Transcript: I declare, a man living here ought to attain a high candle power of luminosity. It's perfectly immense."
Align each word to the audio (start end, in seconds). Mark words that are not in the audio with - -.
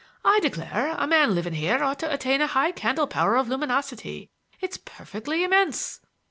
I 0.25 0.39
declare, 0.39 0.95
a 0.97 1.05
man 1.05 1.35
living 1.35 1.53
here 1.53 1.83
ought 1.83 1.99
to 1.99 2.11
attain 2.11 2.41
a 2.41 2.47
high 2.47 2.71
candle 2.71 3.05
power 3.05 3.35
of 3.35 3.47
luminosity. 3.49 4.31
It's 4.59 4.77
perfectly 4.77 5.43
immense." 5.43 5.99